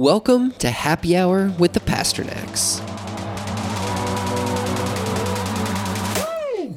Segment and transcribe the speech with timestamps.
[0.00, 2.80] Welcome to Happy Hour with the Pasternacks.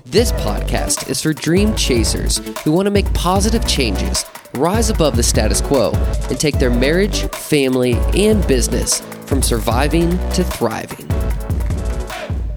[0.03, 4.25] This podcast is for dream chasers who want to make positive changes,
[4.55, 5.93] rise above the status quo,
[6.29, 11.09] and take their marriage, family, and business from surviving to thriving.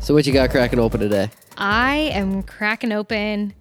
[0.01, 1.30] So, what you got cracking open today?
[1.57, 3.55] I am cracking open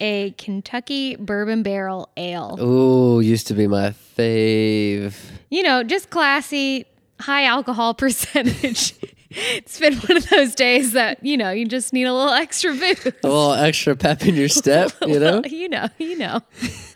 [0.00, 2.58] a Kentucky bourbon barrel ale.
[2.60, 5.14] Ooh, used to be my fave.
[5.50, 6.86] You know, just classy,
[7.20, 8.94] high alcohol percentage.
[9.30, 12.72] it's been one of those days that, you know, you just need a little extra
[12.72, 13.06] booze.
[13.06, 15.42] A little extra pep in your step, you know?
[15.44, 16.40] you know, you know.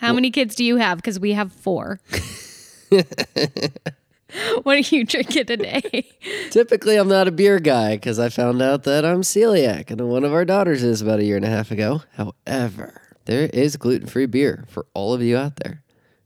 [0.00, 0.98] How many kids do you have?
[0.98, 2.00] Because we have four.
[4.62, 6.06] what are you drinking today?
[6.50, 10.24] Typically, I'm not a beer guy because I found out that I'm celiac, and one
[10.24, 12.02] of our daughters is about a year and a half ago.
[12.14, 15.82] However, there is gluten free beer for all of you out there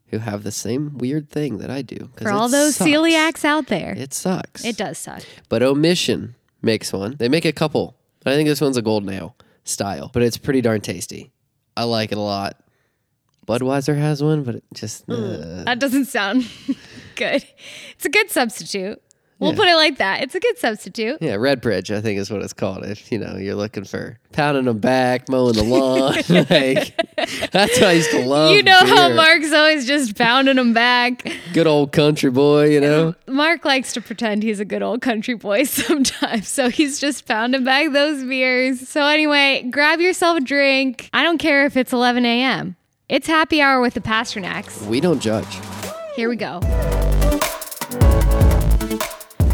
[0.08, 2.10] who have the same weird thing that I do.
[2.20, 2.90] For all those sucks.
[2.90, 3.94] celiacs out there.
[3.96, 4.64] It sucks.
[4.64, 5.22] It does suck.
[5.48, 7.16] But Omission makes one.
[7.18, 7.96] They make a couple.
[8.24, 11.32] I think this one's a golden ale style, but it's pretty darn tasty.
[11.76, 12.60] I like it a lot.
[13.46, 16.48] Budweiser has one, but it just uh, That doesn't sound
[17.16, 17.44] good.
[17.96, 19.02] It's a good substitute.
[19.38, 19.56] We'll Yeah.
[19.58, 20.22] put it like that.
[20.22, 21.18] It's a good substitute.
[21.20, 22.86] yeah, Redbridge, I think is what it's called.
[22.86, 26.14] If you know you're looking for pounding them back, mowing the lawn,
[26.48, 26.96] like
[27.50, 28.52] that's what I used to love.
[28.56, 29.10] you know how.
[29.12, 31.30] Mark's always just pounding them back.
[31.52, 33.14] good old country boy, you know.
[33.28, 37.62] Mark likes to pretend he's a good old country boy sometimes, so he's just pounding
[37.62, 38.88] back those beers.
[38.88, 41.10] So anyway, grab yourself a drink.
[41.12, 42.76] I don't care if it's 11 a.m.
[43.10, 44.86] It's happy hour with the Pasternacks.
[44.86, 45.58] We don't judge.
[46.16, 46.60] Here we go.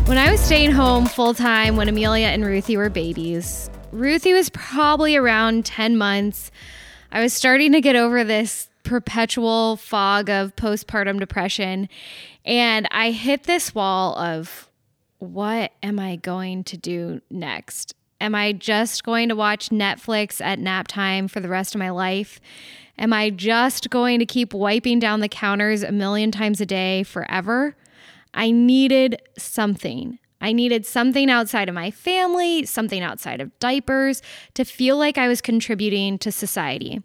[0.06, 4.48] When I was staying home full time when Amelia and Ruthie were babies, Ruthie was
[4.50, 6.52] probably around 10 months.
[7.10, 11.88] I was starting to get over this perpetual fog of postpartum depression,
[12.44, 14.68] and I hit this wall of
[15.18, 17.96] what am I going to do next?
[18.22, 21.90] Am I just going to watch Netflix at nap time for the rest of my
[21.90, 22.40] life?
[22.96, 27.02] Am I just going to keep wiping down the counters a million times a day
[27.02, 27.74] forever?
[28.32, 30.20] I needed something.
[30.42, 34.20] I needed something outside of my family, something outside of diapers
[34.54, 37.00] to feel like I was contributing to society.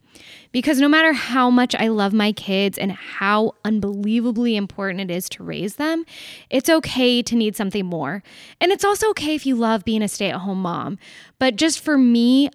[0.51, 5.29] Because no matter how much I love my kids and how unbelievably important it is
[5.29, 6.03] to raise them,
[6.49, 8.23] it's okay to need something more.
[8.59, 10.97] And it's also okay if you love being a stay at home mom.
[11.37, 12.49] But just for me,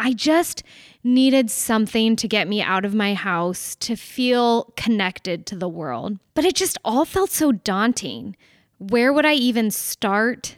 [0.00, 0.64] I just
[1.04, 6.18] needed something to get me out of my house to feel connected to the world.
[6.34, 8.36] But it just all felt so daunting.
[8.78, 10.56] Where would I even start?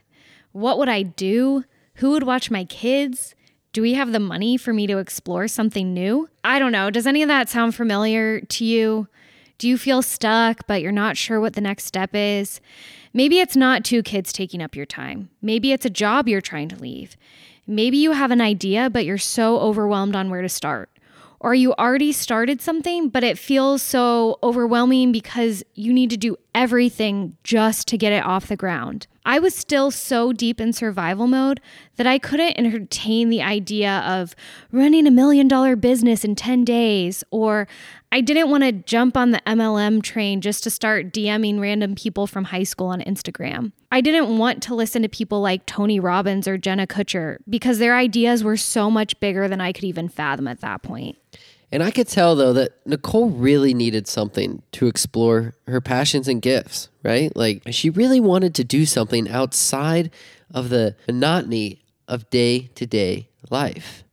[0.53, 1.65] What would I do?
[1.97, 3.35] Who would watch my kids?
[3.73, 6.29] Do we have the money for me to explore something new?
[6.43, 6.91] I don't know.
[6.91, 9.09] Does any of that sound familiar to you?
[9.59, 12.61] Do you feel stuck, but you're not sure what the next step is?
[13.13, 15.31] Maybe it's not two kids taking up your time.
[15.41, 17.17] Maybe it's a job you're trying to leave.
[17.67, 20.90] Maybe you have an idea, but you're so overwhelmed on where to start.
[21.41, 26.37] Or you already started something, but it feels so overwhelming because you need to do
[26.55, 29.07] everything just to get it off the ground.
[29.25, 31.61] I was still so deep in survival mode
[31.97, 34.35] that I couldn't entertain the idea of
[34.73, 37.69] running a million dollar business in 10 days, or
[38.11, 42.27] I didn't want to jump on the MLM train just to start DMing random people
[42.27, 43.73] from high school on Instagram.
[43.93, 47.97] I didn't want to listen to people like Tony Robbins or Jenna Kutcher because their
[47.97, 51.19] ideas were so much bigger than I could even fathom at that point.
[51.73, 56.43] And I could tell though that Nicole really needed something to explore her passions and
[56.43, 57.35] gifts, right?
[57.37, 60.11] Like she really wanted to do something outside
[60.53, 64.05] of the monotony of day to day life.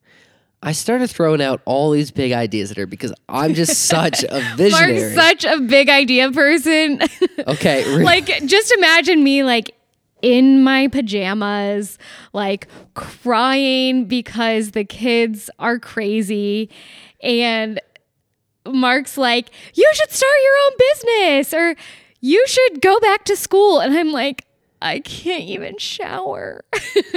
[0.61, 4.55] I started throwing out all these big ideas at her because I'm just such a
[4.55, 5.15] visionary.
[5.15, 7.01] Mark's such a big idea person.
[7.47, 9.73] okay, like just imagine me like
[10.21, 11.99] in my pajamas
[12.33, 16.69] like crying because the kids are crazy
[17.21, 17.81] and
[18.65, 21.75] Mark's like you should start your own business or
[22.21, 24.45] you should go back to school and I'm like
[24.81, 26.63] I can't even shower.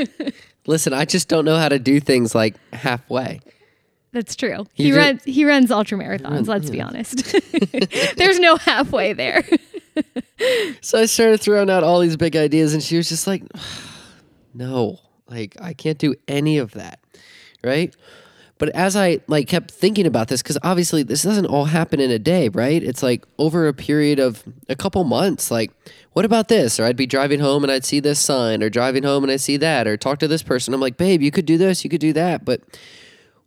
[0.67, 3.41] listen, I just don't know how to do things like halfway.
[4.12, 4.67] That's true.
[4.75, 6.88] He runs he runs ultra marathons, let's be mm-hmm.
[6.88, 8.17] honest.
[8.17, 9.44] There's no halfway there.
[10.81, 13.43] So I started throwing out all these big ideas, and she was just like,
[14.55, 14.99] "No,
[15.29, 17.00] like I can't do any of that."
[17.62, 17.94] Right?
[18.61, 22.11] But as I like kept thinking about this, because obviously this doesn't all happen in
[22.11, 22.83] a day, right?
[22.83, 25.51] It's like over a period of a couple months.
[25.51, 25.73] Like,
[26.12, 26.79] what about this?
[26.79, 29.37] Or I'd be driving home and I'd see this sign, or driving home and I
[29.37, 30.75] see that, or talk to this person.
[30.75, 32.45] I'm like, babe, you could do this, you could do that.
[32.45, 32.61] But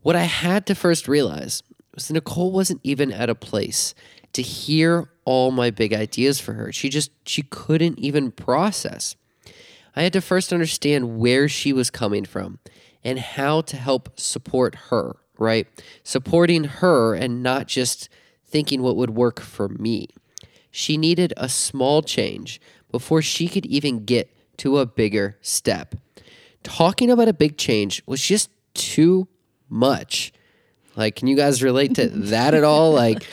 [0.01, 1.61] what I had to first realize
[1.93, 3.93] was that Nicole wasn't even at a place
[4.33, 6.71] to hear all my big ideas for her.
[6.71, 9.15] She just she couldn't even process.
[9.95, 12.57] I had to first understand where she was coming from
[13.03, 15.67] and how to help support her, right?
[16.03, 18.09] Supporting her and not just
[18.45, 20.09] thinking what would work for me.
[20.71, 22.61] She needed a small change
[22.91, 25.95] before she could even get to a bigger step.
[26.63, 29.27] Talking about a big change was just too
[29.69, 30.31] much.
[30.95, 32.91] Like, can you guys relate to that at all?
[32.91, 33.27] Like,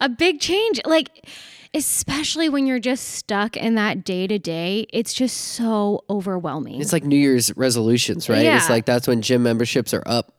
[0.00, 0.80] a big change.
[0.84, 1.28] Like,
[1.74, 6.80] especially when you're just stuck in that day to day, it's just so overwhelming.
[6.80, 8.44] it's like New Year's resolutions, right?
[8.44, 10.32] It's like that's when gym memberships are up,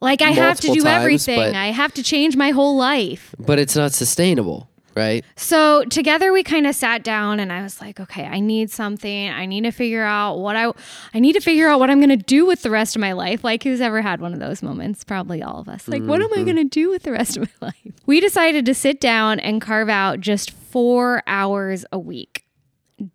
[0.00, 3.34] like, I have to do times, everything, I have to change my whole life.
[3.38, 5.24] but it's not sustainable, right?
[5.36, 9.28] So together we kind of sat down and I was like, okay, I need something.
[9.28, 10.72] I need to figure out what I
[11.14, 13.12] I need to figure out what I'm going to do with the rest of my
[13.12, 13.44] life.
[13.44, 15.04] Like who's ever had one of those moments?
[15.04, 15.86] Probably all of us.
[15.86, 16.44] Like what am I mm-hmm.
[16.44, 17.94] going to do with the rest of my life?
[18.06, 22.46] We decided to sit down and carve out just 4 hours a week.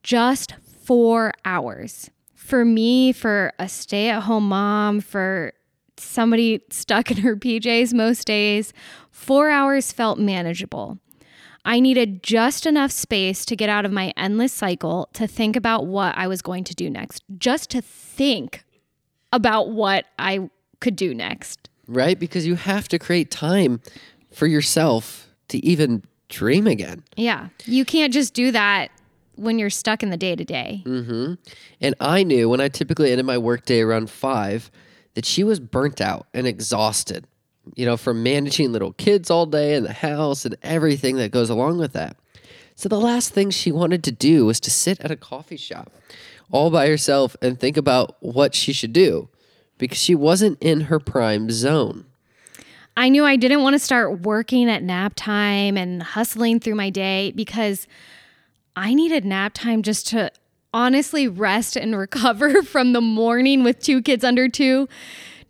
[0.04, 0.54] Just
[0.84, 2.12] 4 hours.
[2.36, 5.54] For me, for a stay-at-home mom, for
[5.98, 8.74] somebody stuck in her PJs most days,
[9.12, 11.00] 4 hours felt manageable.
[11.64, 15.86] I needed just enough space to get out of my endless cycle to think about
[15.86, 18.64] what I was going to do next, just to think
[19.32, 20.50] about what I
[20.80, 21.70] could do next.
[21.88, 22.20] Right?
[22.20, 23.82] Because you have to create time
[24.32, 27.04] for yourself to even dream again.
[27.16, 27.50] Yeah.
[27.66, 28.90] You can't just do that
[29.36, 30.84] when you're stuck in the day to day.
[30.86, 34.72] And I knew when I typically ended my workday around five
[35.14, 37.28] that she was burnt out and exhausted,
[37.76, 41.50] you know, from managing little kids all day in the house and everything that goes
[41.50, 42.16] along with that.
[42.76, 45.92] So the last thing she wanted to do was to sit at a coffee shop
[46.52, 49.30] all by herself and think about what she should do
[49.78, 52.06] because she wasn't in her prime zone.
[52.98, 56.90] I knew I didn't want to start working at nap time and hustling through my
[56.90, 57.88] day because
[58.76, 60.32] I needed nap time just to
[60.74, 64.90] honestly rest and recover from the morning with two kids under two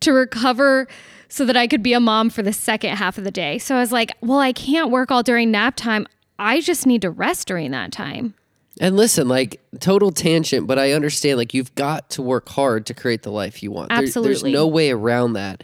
[0.02, 0.88] to recover
[1.32, 3.58] so that I could be a mom for the second half of the day.
[3.58, 6.06] So I was like, well, I can't work all during nap time.
[6.38, 8.34] I just need to rest during that time.
[8.82, 12.94] And listen, like total tangent, but I understand like you've got to work hard to
[12.94, 13.92] create the life you want.
[14.02, 15.64] There- there's no way around that.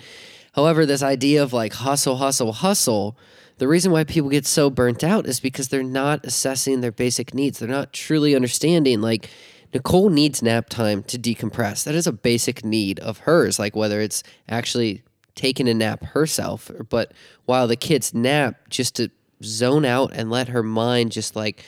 [0.54, 3.18] However, this idea of like hustle, hustle, hustle,
[3.58, 7.34] the reason why people get so burnt out is because they're not assessing their basic
[7.34, 7.60] needs.
[7.60, 9.30] They're not truly understanding like
[9.74, 11.84] Nicole needs nap time to decompress.
[11.84, 15.02] That is a basic need of hers, like whether it's actually
[15.38, 17.14] taking a nap herself, but
[17.46, 19.10] while the kids nap, just to
[19.44, 21.64] zone out and let her mind just like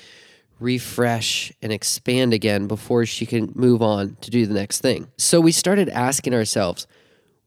[0.60, 5.08] refresh and expand again before she can move on to do the next thing.
[5.18, 6.86] So we started asking ourselves,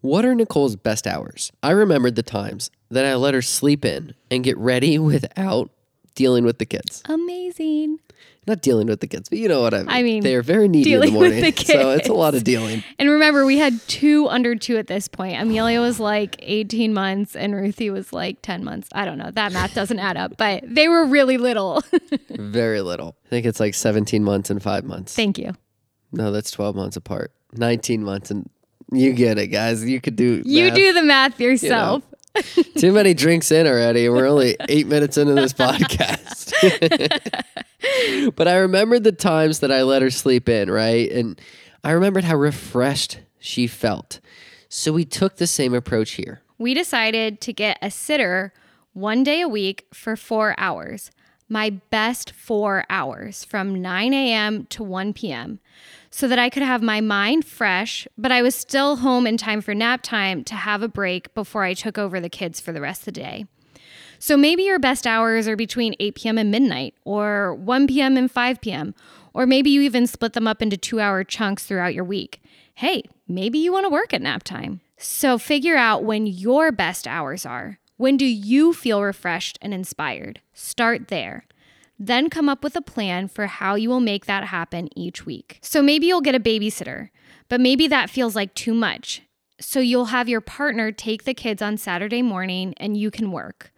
[0.00, 1.52] what are Nicole's best hours?
[1.62, 5.70] I remembered the times that I let her sleep in and get ready without
[6.14, 7.02] dealing with the kids.
[7.08, 7.98] Amazing.
[8.44, 9.88] Not dealing with the kids, but you know what I mean.
[9.88, 11.40] I mean, they are very needy in the morning.
[11.42, 12.82] the So it's a lot of dealing.
[12.98, 15.40] And remember, we had two under two at this point.
[15.40, 18.88] Amelia was like 18 months and Ruthie was like 10 months.
[18.92, 19.30] I don't know.
[19.30, 21.84] That math doesn't add up, but they were really little.
[22.30, 23.14] Very little.
[23.26, 25.14] I think it's like 17 months and five months.
[25.14, 25.52] Thank you.
[26.10, 27.30] no, that's 12 months apart.
[27.52, 28.50] 19 months and
[28.90, 29.84] you get it, guys.
[29.84, 30.74] You could do You math.
[30.74, 32.02] do the math yourself.
[32.76, 36.52] Too many drinks in already, we're only eight minutes into this podcast.
[38.36, 41.10] but I remembered the times that I let her sleep in, right?
[41.10, 41.40] And
[41.84, 44.20] I remembered how refreshed she felt.
[44.68, 46.40] So we took the same approach here.
[46.58, 48.52] We decided to get a sitter
[48.92, 51.10] one day a week for four hours.
[51.48, 54.66] My best four hours from 9 a.m.
[54.66, 55.60] to 1 p.m.
[56.12, 59.62] so that I could have my mind fresh, but I was still home in time
[59.62, 62.82] for nap time to have a break before I took over the kids for the
[62.82, 63.46] rest of the day.
[64.18, 66.38] So maybe your best hours are between 8 p.m.
[66.38, 68.18] and midnight, or 1 p.m.
[68.18, 68.94] and 5 p.m.,
[69.32, 72.42] or maybe you even split them up into two hour chunks throughout your week.
[72.74, 74.82] Hey, maybe you want to work at nap time.
[74.98, 77.78] So figure out when your best hours are.
[77.96, 80.40] When do you feel refreshed and inspired?
[80.52, 81.46] Start there.
[82.04, 85.60] Then come up with a plan for how you will make that happen each week.
[85.62, 87.10] So maybe you'll get a babysitter,
[87.48, 89.22] but maybe that feels like too much.
[89.60, 93.72] So you'll have your partner take the kids on Saturday morning and you can work.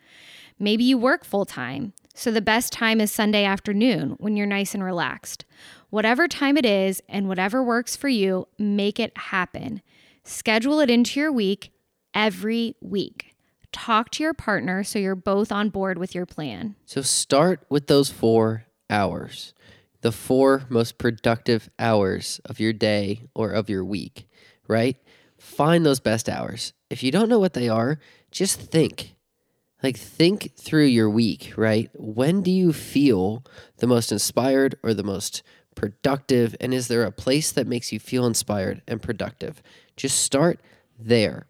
[0.59, 1.93] Maybe you work full time.
[2.15, 5.45] So the best time is Sunday afternoon when you're nice and relaxed.
[5.91, 9.83] Whatever time it is and whatever works for you, make it happen.
[10.23, 11.73] Schedule it into your week
[12.15, 13.34] every week.
[13.75, 16.77] Talk to your partner so you're both on board with your plan.
[16.87, 19.53] So start with those four hours,
[20.01, 24.29] the four most productive hours of your day or of your week,
[24.69, 24.97] right?
[25.39, 26.73] Find those best hours.
[26.89, 27.99] If you don't know what they are,
[28.31, 29.17] just think.
[29.83, 31.91] Like, think through your week, right?
[31.95, 33.45] When do you feel
[33.79, 35.43] the most inspired or the most
[35.75, 36.55] productive?
[36.61, 39.63] And is there a place that makes you feel inspired and productive?
[39.97, 40.61] Just start
[40.97, 41.49] there.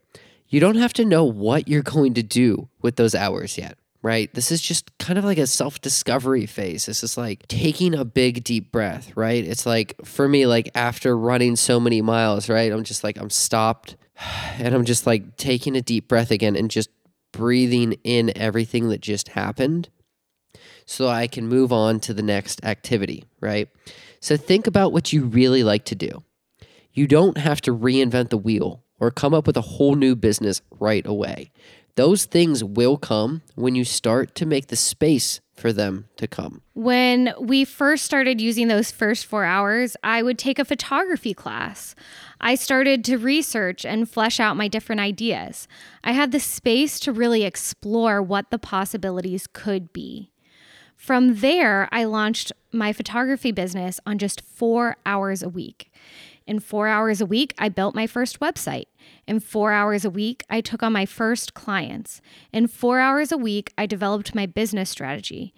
[0.48, 4.32] You don't have to know what you're going to do with those hours yet, right?
[4.34, 6.86] This is just kind of like a self discovery phase.
[6.86, 9.44] This is like taking a big, deep breath, right?
[9.44, 12.70] It's like for me, like after running so many miles, right?
[12.72, 13.96] I'm just like, I'm stopped
[14.58, 16.90] and I'm just like taking a deep breath again and just
[17.32, 19.88] breathing in everything that just happened
[20.86, 23.68] so I can move on to the next activity, right?
[24.20, 26.22] So think about what you really like to do.
[26.92, 30.62] You don't have to reinvent the wheel or come up with a whole new business
[30.78, 31.50] right away.
[31.96, 36.60] Those things will come when you start to make the space for them to come.
[36.74, 41.94] When we first started using those first four hours, I would take a photography class.
[42.40, 45.68] I started to research and flesh out my different ideas.
[46.02, 50.32] I had the space to really explore what the possibilities could be.
[50.96, 55.92] From there, I launched my photography business on just four hours a week.
[56.46, 58.86] In four hours a week, I built my first website.
[59.26, 62.20] In four hours a week, I took on my first clients.
[62.52, 65.54] In four hours a week, I developed my business strategy.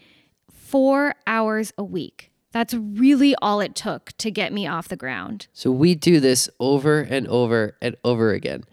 [0.48, 2.30] Four hours a week.
[2.52, 5.48] That's really all it took to get me off the ground.
[5.52, 8.64] So we do this over and over and over again.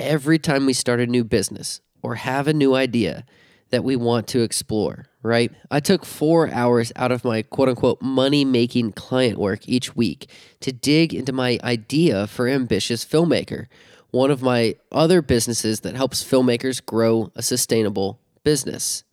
[0.00, 3.24] Every time we start a new business or have a new idea
[3.70, 5.52] that we want to explore, right?
[5.70, 10.28] I took four hours out of my quote unquote money making client work each week
[10.60, 13.66] to dig into my idea for Ambitious Filmmaker,
[14.10, 19.04] one of my other businesses that helps filmmakers grow a sustainable business.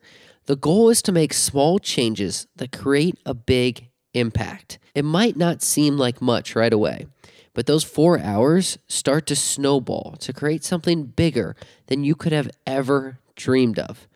[0.46, 4.80] The goal is to make small changes that create a big impact.
[4.96, 7.06] It might not seem like much right away,
[7.54, 12.50] but those four hours start to snowball to create something bigger than you could have
[12.66, 14.09] ever dreamed of.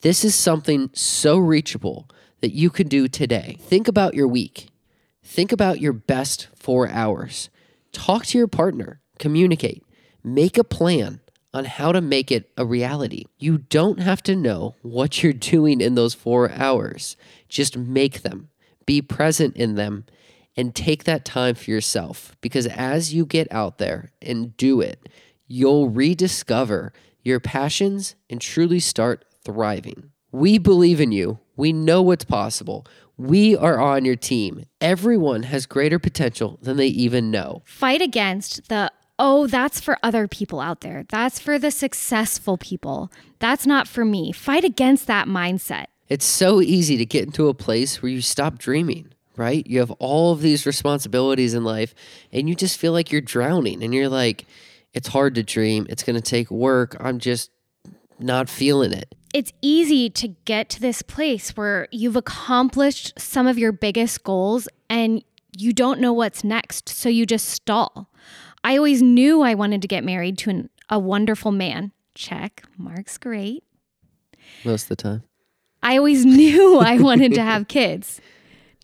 [0.00, 2.08] This is something so reachable
[2.40, 3.58] that you can do today.
[3.60, 4.68] Think about your week.
[5.24, 7.50] Think about your best four hours.
[7.92, 9.84] Talk to your partner, communicate,
[10.22, 11.20] make a plan
[11.52, 13.24] on how to make it a reality.
[13.38, 17.16] You don't have to know what you're doing in those four hours,
[17.48, 18.50] just make them
[18.86, 20.06] be present in them,
[20.56, 22.34] and take that time for yourself.
[22.40, 25.08] Because as you get out there and do it,
[25.46, 30.10] you'll rediscover your passions and truly start thriving.
[30.30, 31.38] We believe in you.
[31.56, 32.86] We know what's possible.
[33.16, 34.66] We are on your team.
[34.78, 37.62] Everyone has greater potential than they even know.
[37.64, 41.04] Fight against the oh, that's for other people out there.
[41.08, 43.10] That's for the successful people.
[43.38, 44.32] That's not for me.
[44.32, 45.86] Fight against that mindset.
[46.08, 49.66] It's so easy to get into a place where you stop dreaming, right?
[49.66, 51.94] You have all of these responsibilities in life
[52.32, 54.46] and you just feel like you're drowning and you're like,
[54.92, 55.86] it's hard to dream.
[55.88, 56.96] It's going to take work.
[57.00, 57.50] I'm just
[58.20, 59.14] not feeling it.
[59.34, 64.68] It's easy to get to this place where you've accomplished some of your biggest goals
[64.88, 65.22] and
[65.56, 66.88] you don't know what's next.
[66.88, 68.10] So you just stall.
[68.64, 71.92] I always knew I wanted to get married to an, a wonderful man.
[72.14, 72.64] Check.
[72.76, 73.64] Mark's great.
[74.64, 75.22] Most of the time.
[75.82, 78.20] I always knew I wanted to have kids.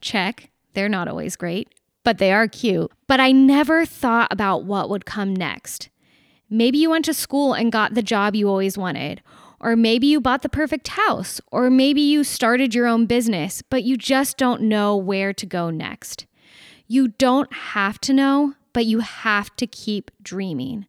[0.01, 0.51] Check.
[0.75, 1.73] They're not always great,
[2.03, 2.91] but they are cute.
[3.07, 5.89] But I never thought about what would come next.
[6.51, 9.23] Maybe you went to school and got the job you always wanted.
[9.65, 11.41] Or maybe you bought the perfect house.
[11.51, 15.71] Or maybe you started your own business, but you just don't know where to go
[15.71, 16.27] next.
[16.87, 20.87] You don't have to know, but you have to keep dreaming.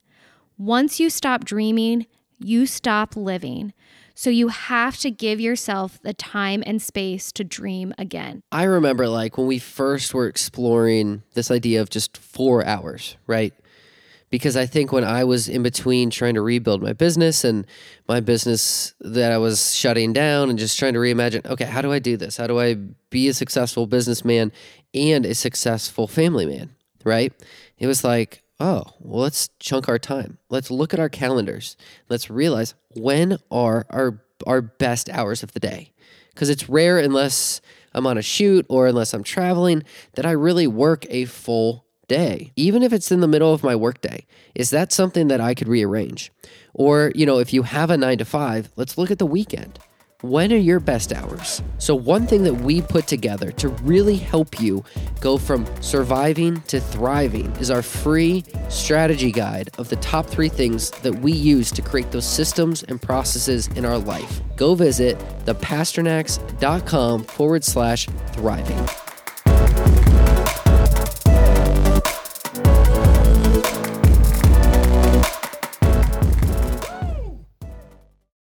[0.57, 2.05] Once you stop dreaming,
[2.37, 3.73] you stop living.
[4.13, 8.41] So you have to give yourself the time and space to dream again.
[8.51, 13.53] I remember like when we first were exploring this idea of just four hours, right?
[14.35, 17.65] Because I think when I was in between trying to rebuild my business and
[18.05, 21.93] my business that I was shutting down and just trying to reimagine, okay, how do
[21.93, 22.35] I do this?
[22.35, 22.73] How do I
[23.09, 24.51] be a successful businessman
[24.93, 26.75] and a successful family man,
[27.05, 27.31] right?
[27.77, 30.37] It was like, oh, well, let's chunk our time.
[30.49, 31.77] Let's look at our calendars.
[32.09, 35.93] Let's realize when are our our best hours of the day.
[36.33, 37.61] Because it's rare unless
[37.93, 39.83] I'm on a shoot or unless I'm traveling
[40.15, 42.51] that I really work a full day.
[42.55, 45.67] Even if it's in the middle of my workday, is that something that I could
[45.67, 46.31] rearrange?
[46.73, 49.79] Or, you know, if you have a 9 to 5, let's look at the weekend.
[50.21, 51.61] When are your best hours?
[51.77, 54.83] So, one thing that we put together to really help you
[55.19, 60.89] go from surviving to thriving is our free strategy guide of the top three things
[60.89, 64.41] that we use to create those systems and processes in our life.
[64.55, 69.04] Go visit thepasternacks.com forward slash thriving.